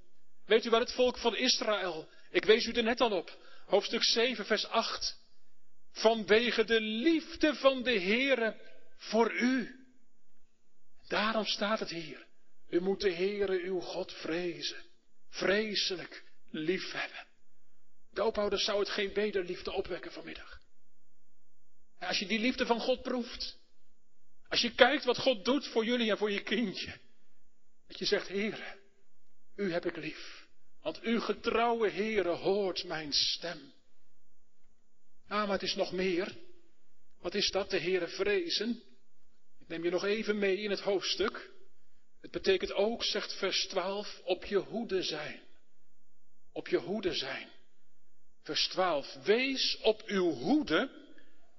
[0.47, 3.39] Weet u waar het volk van Israël, ik wees u er net al op,
[3.71, 5.19] hoofdstuk 7, vers 8.
[5.93, 8.57] Vanwege de liefde van de Heere
[8.97, 9.85] voor u.
[11.09, 12.27] Daarom staat het hier.
[12.69, 14.85] U moet de Heere uw God vrezen.
[15.29, 17.27] Vreselijk liefhebben.
[18.13, 20.61] Doopouders zou het geen wederliefde opwekken vanmiddag.
[21.99, 23.59] als je die liefde van God proeft.
[24.49, 26.99] Als je kijkt wat God doet voor jullie en voor je kindje.
[27.87, 28.79] Dat je zegt, Heere,
[29.57, 30.40] u heb ik lief.
[30.83, 33.73] Want uw getrouwe Heere hoort mijn stem.
[35.29, 36.37] Ah, maar het is nog meer.
[37.21, 38.83] Wat is dat, de Heere vrezen?
[39.61, 41.51] Ik neem je nog even mee in het hoofdstuk.
[42.21, 45.41] Het betekent ook, zegt vers 12, op je hoede zijn.
[46.53, 47.49] Op je hoede zijn.
[48.43, 49.15] Vers 12.
[49.25, 50.91] Wees op uw hoede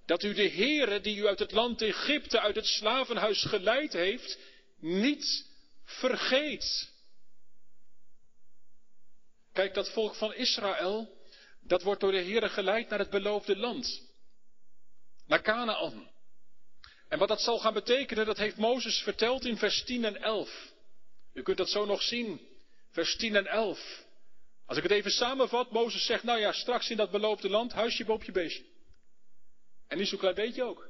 [0.06, 4.40] dat u de Heere die u uit het land Egypte, uit het slavenhuis geleid heeft,
[4.80, 5.46] niet
[5.84, 6.91] vergeet.
[9.54, 11.18] Kijk, dat volk van Israël,
[11.60, 14.10] dat wordt door de Heere geleid naar het beloofde land.
[15.28, 16.10] Naar Canaan.
[17.08, 20.72] En wat dat zal gaan betekenen, dat heeft Mozes verteld in vers 10 en 11.
[21.34, 22.42] U kunt dat zo nog zien,
[22.92, 24.04] vers 10 en 11.
[24.66, 28.06] Als ik het even samenvat, Mozes zegt, nou ja, straks in dat beloofde land, huisje,
[28.06, 28.64] boompje, beestje.
[29.88, 30.90] En niet zo'n klein beetje ook.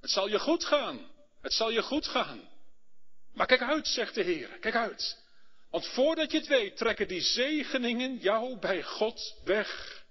[0.00, 1.10] Het zal je goed gaan.
[1.40, 2.48] Het zal je goed gaan.
[3.34, 5.24] Maar kijk uit, zegt de Heer, kijk uit.
[5.76, 10.04] Want voordat je het weet, trekken die zegeningen jou bij God weg.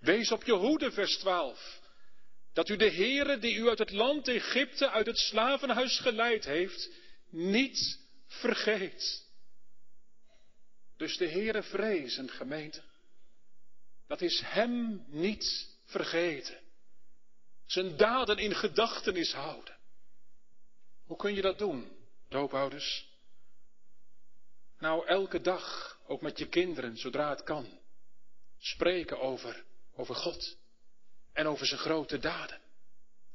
[0.00, 1.80] Wees op je hoede, vers 12.
[2.52, 6.90] Dat u de Heere die u uit het land Egypte, uit het slavenhuis geleid heeft,
[7.30, 9.28] niet vergeet.
[10.96, 12.82] Dus de Heere vrezen, gemeente.
[14.06, 16.60] Dat is Hem niet vergeten.
[17.66, 19.76] Zijn daden in gedachtenis houden.
[21.04, 21.96] Hoe kun je dat doen,
[22.28, 23.13] doopouders?
[24.84, 27.66] Nou, elke dag, ook met je kinderen, zodra het kan,
[28.58, 29.64] spreken over,
[29.96, 30.56] over God
[31.32, 32.60] en over zijn grote daden.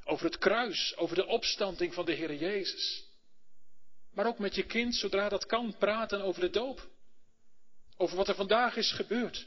[0.04, 3.04] Over het kruis, over de opstanding van de Heer Jezus.
[4.12, 6.88] Maar ook met je kind, zodra dat kan, praten over de doop.
[7.96, 9.46] Over wat er vandaag is gebeurd.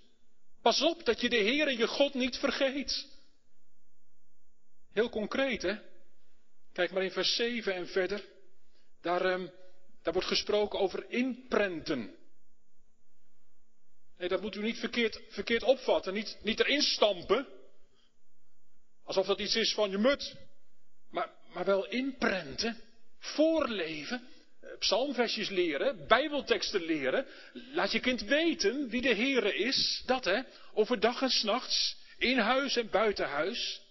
[0.62, 3.08] Pas op dat je de Heer je God niet vergeet.
[4.92, 5.76] Heel concreet, hè?
[6.74, 8.26] Kijk maar in vers 7 en verder.
[9.02, 9.52] Daar, um,
[10.04, 12.16] daar wordt gesproken over inprenten.
[14.18, 16.13] Nee, dat moet u niet verkeerd, verkeerd opvatten.
[16.13, 17.48] Niet, niet erin stampen.
[19.04, 20.36] Alsof dat iets is van je mut.
[21.10, 22.82] Maar, maar wel inprenten.
[23.20, 24.28] Voorleven.
[24.60, 27.26] Eh, psalmversjes leren, bijbelteksten leren.
[27.54, 30.04] Laat je kind weten wie de Heere is.
[30.06, 30.41] Dat hè,
[30.74, 33.82] overdag en s'nachts, in huis en buiten huis.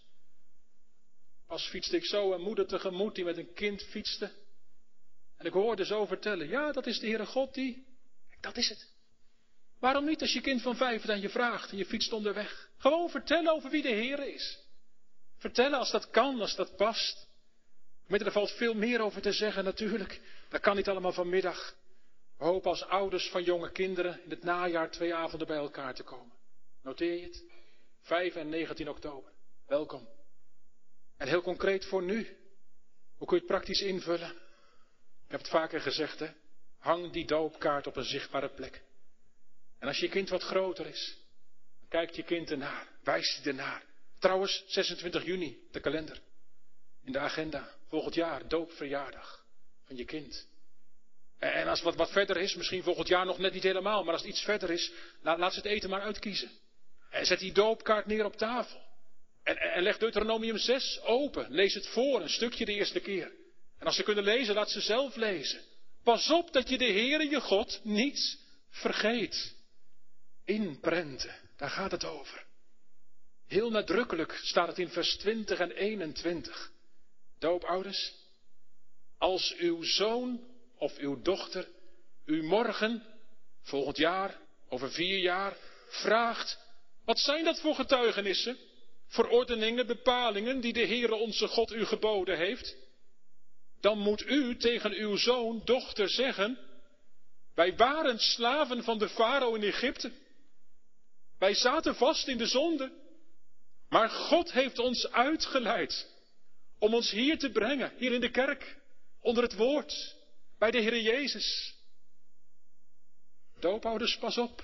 [1.46, 4.30] Pas fietste ik zo een moeder tegemoet die met een kind fietste.
[5.42, 7.86] En ik hoorde zo vertellen, ja dat is de Heere God die,
[8.40, 8.88] dat is het.
[9.78, 12.70] Waarom niet als je kind van vijf dan je vraagt en je fietst onderweg?
[12.76, 14.58] Gewoon vertellen over wie de Heere is.
[15.36, 17.26] Vertellen als dat kan, als dat past.
[18.06, 20.20] Met er valt veel meer over te zeggen natuurlijk.
[20.48, 21.76] Dat kan niet allemaal vanmiddag.
[22.38, 26.02] We hopen als ouders van jonge kinderen in het najaar twee avonden bij elkaar te
[26.02, 26.32] komen.
[26.82, 27.44] Noteer je het?
[28.00, 29.32] 5 en 19 oktober.
[29.66, 30.08] Welkom.
[31.16, 32.36] En heel concreet voor nu.
[33.16, 34.41] Hoe kun je het praktisch invullen?
[35.32, 36.28] Ik heb het vaker gezegd, hè?
[36.78, 38.82] Hang die doopkaart op een zichtbare plek.
[39.78, 41.16] En als je kind wat groter is,
[41.88, 43.82] kijkt je kind ernaar, wijst hij ernaar.
[44.18, 46.20] Trouwens, 26 juni, de kalender.
[47.04, 49.44] In de agenda, volgend jaar, doopverjaardag
[49.86, 50.48] van je kind.
[51.38, 54.22] En als wat, wat verder is, misschien volgend jaar nog net niet helemaal, maar als
[54.22, 56.50] het iets verder is, laat, laat ze het eten maar uitkiezen.
[57.10, 58.80] En zet die doopkaart neer op tafel.
[59.42, 61.46] En, en leg Deuteronomium 6 open.
[61.50, 63.40] Lees het voor, een stukje de eerste keer.
[63.82, 65.60] En als ze kunnen lezen, laat ze zelf lezen.
[66.02, 68.38] Pas op dat je de Heere je God niet
[68.70, 69.54] vergeet.
[70.44, 72.46] Inprenten, daar gaat het over.
[73.46, 76.70] Heel nadrukkelijk staat het in vers 20 en 21.
[77.38, 78.14] Doopouders,
[79.18, 80.40] als uw zoon
[80.78, 81.68] of uw dochter
[82.24, 83.02] u morgen,
[83.62, 85.56] volgend jaar, over vier jaar,
[85.88, 86.58] vraagt,
[87.04, 88.58] wat zijn dat voor getuigenissen,
[89.06, 92.80] verordeningen, bepalingen die de Heere onze God u geboden heeft?
[93.82, 96.58] Dan moet u tegen uw zoon, dochter zeggen,
[97.54, 100.12] wij waren slaven van de farao in Egypte.
[101.38, 102.92] Wij zaten vast in de zonde.
[103.88, 106.10] Maar God heeft ons uitgeleid
[106.78, 108.76] om ons hier te brengen, hier in de kerk,
[109.20, 110.16] onder het woord,
[110.58, 111.74] bij de Heer Jezus.
[113.60, 114.62] Doopouders, pas op.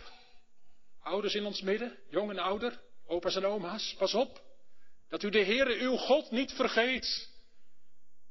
[1.02, 4.42] Ouders in ons midden, jong en ouder, opa's en oma's, pas op.
[5.08, 7.36] Dat u de Heere uw God niet vergeet.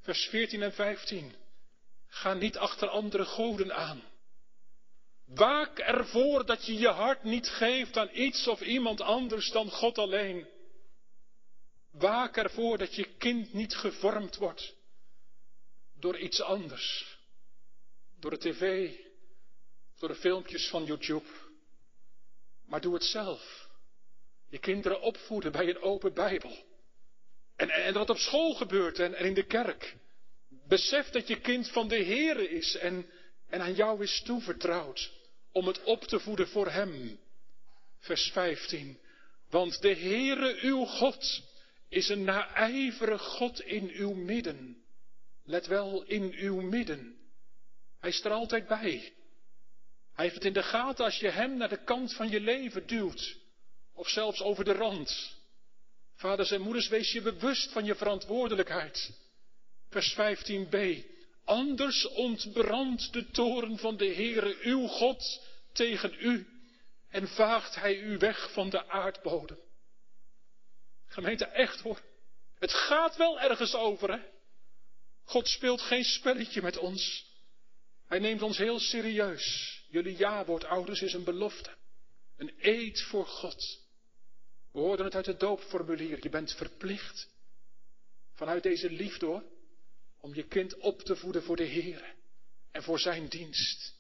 [0.08, 1.36] Vers 14 en 15.
[2.08, 4.04] Ga niet achter andere goden aan.
[5.26, 9.98] Waak ervoor dat je je hart niet geeft aan iets of iemand anders dan God
[9.98, 10.48] alleen.
[11.92, 14.76] Waak ervoor dat je kind niet gevormd wordt
[16.00, 17.18] door iets anders.
[18.20, 18.92] Door de tv,
[20.00, 21.30] door de filmpjes van YouTube.
[22.66, 23.70] Maar doe het zelf.
[24.50, 26.67] Je kinderen opvoeden bij een open Bijbel.
[27.58, 29.96] En, en wat op school gebeurt en, en in de kerk.
[30.68, 33.10] Besef dat je kind van de Here is en,
[33.50, 35.12] en aan jou is toevertrouwd
[35.52, 37.20] om het op te voeden voor Hem.
[38.00, 39.00] Vers 15.
[39.50, 41.42] Want de Heere uw God
[41.90, 44.84] is een naijverig God in uw midden.
[45.44, 47.18] Let wel, in uw midden.
[48.00, 49.14] Hij is er altijd bij.
[50.14, 52.88] Hij heeft het in de gaten als je hem naar de kant van je leven
[52.88, 53.36] duwt.
[53.94, 55.37] Of zelfs over de rand.
[56.18, 59.12] Vaders en moeders, wees je bewust van je verantwoordelijkheid.
[59.90, 61.06] Vers 15b.
[61.44, 65.42] Anders ontbrandt de toren van de Heere uw God
[65.74, 66.48] tegen u
[67.10, 69.60] en vaagt hij u weg van de aardbodem.
[71.08, 72.02] Gemeente, echt hoor.
[72.60, 74.20] Het gaat wel ergens over, hè?
[75.24, 77.26] God speelt geen spelletje met ons.
[78.08, 79.78] Hij neemt ons heel serieus.
[79.90, 81.70] Jullie ja-woord, ouders, is een belofte.
[82.38, 83.87] Een eed voor God.
[84.78, 86.20] We hoorden het uit het doopformulier.
[86.22, 87.30] Je bent verplicht.
[88.34, 89.44] Vanuit deze liefde hoor.
[90.20, 92.16] Om je kind op te voeden voor de Heer.
[92.72, 93.96] En voor zijn dienst.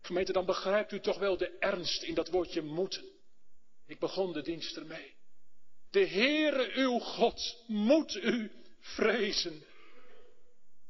[0.00, 3.04] Gemeente, dan begrijpt u toch wel de ernst in dat woordje moeten.
[3.86, 5.14] Ik begon de dienst ermee.
[5.90, 8.50] De Heere uw God moet u
[8.80, 9.64] vrezen,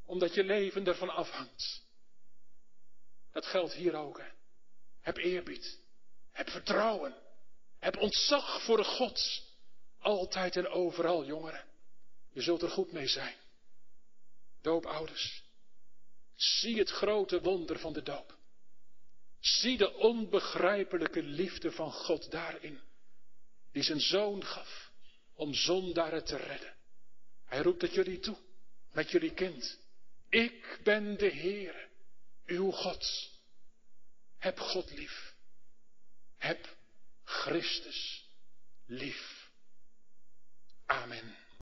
[0.05, 1.83] omdat je leven ervan afhangt.
[3.33, 4.19] Dat geldt hier ook.
[4.19, 4.29] Hè.
[5.01, 5.79] Heb eerbied,
[6.33, 7.15] heb vertrouwen,
[7.79, 9.43] heb ontzag voor God,
[9.99, 11.65] altijd en overal, jongeren.
[12.33, 13.37] Je zult er goed mee zijn.
[14.63, 15.43] Doopouders,
[16.37, 18.37] zie het grote wonder van de doop.
[19.41, 22.81] Zie de onbegrijpelijke liefde van God daarin,
[23.73, 24.91] die zijn zoon gaf
[25.35, 26.75] om zondaren te redden.
[27.45, 28.37] Hij roept het jullie toe,
[28.93, 29.79] met jullie kind.
[30.29, 31.89] Ik ben de Heer,
[32.47, 33.31] uw God.
[34.39, 35.35] Heb God lief.
[36.37, 36.77] Heb
[37.29, 38.23] Christus
[38.89, 39.51] lief.
[40.91, 41.35] Amen.